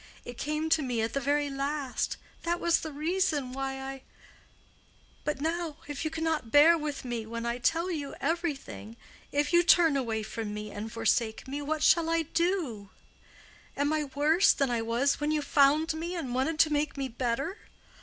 It 0.25 0.35
came 0.39 0.67
to 0.71 0.81
me 0.81 1.03
at 1.03 1.13
the 1.13 1.19
very 1.19 1.51
last—that 1.51 2.59
was 2.59 2.79
the 2.79 2.91
reason 2.91 3.53
why 3.53 3.79
I—But 5.25 5.41
now, 5.41 5.77
if 5.87 6.03
you 6.03 6.09
cannot 6.09 6.49
bear 6.51 6.75
with 6.75 7.05
me 7.05 7.27
when 7.27 7.45
I 7.45 7.59
tell 7.59 7.91
you 7.91 8.15
everything—if 8.19 9.53
you 9.53 9.61
turn 9.61 9.95
away 9.95 10.23
from 10.23 10.55
me 10.55 10.71
and 10.71 10.91
forsake 10.91 11.47
me, 11.47 11.61
what 11.61 11.83
shall 11.83 12.09
I 12.09 12.23
do? 12.23 12.89
Am 13.77 13.93
I 13.93 14.05
worse 14.05 14.53
than 14.53 14.71
I 14.71 14.81
was 14.81 15.19
when 15.19 15.29
you 15.29 15.43
found 15.43 15.93
me 15.93 16.15
and 16.15 16.33
wanted 16.33 16.57
to 16.61 16.73
make 16.73 16.97
me 16.97 17.07
better? 17.07 17.59